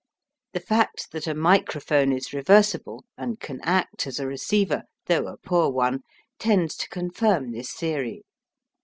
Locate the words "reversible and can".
2.33-3.61